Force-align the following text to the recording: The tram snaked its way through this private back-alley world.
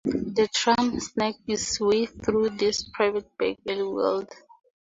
The 0.03 0.49
tram 0.51 0.99
snaked 0.99 1.41
its 1.47 1.79
way 1.79 2.07
through 2.07 2.57
this 2.57 2.89
private 2.91 3.37
back-alley 3.37 3.83
world. 3.83 4.29